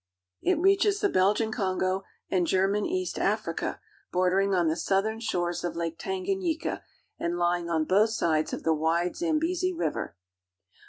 It 0.41 0.57
reaches 0.57 0.99
the 0.99 1.11
Kongo 1.11 1.27
Independent 1.27 1.53
State 2.31 2.37
aiid 2.41 2.45
German 2.47 2.85
East 2.87 3.19
Africa, 3.19 3.79
bordering 4.11 4.55
on 4.55 4.67
the 4.67 4.75
southern 4.75 5.19
shores 5.19 5.63
of 5.63 5.75
Lake 5.75 5.97
Tanganyika, 5.99 6.81
and 7.19 7.37
lying 7.37 7.69
on 7.69 7.85
both 7.85 8.09
sides 8.09 8.51
of 8.51 8.63
the 8.63 9.11
Zambezi 9.15 9.71
River. 9.71 10.15